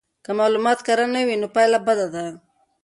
که 0.23 0.31
معلومات 0.39 0.79
کره 0.87 1.05
نه 1.13 1.21
وي 1.27 1.35
نو 1.41 1.47
پایله 1.55 1.79
بده 1.87 2.07
ده. 2.13 2.25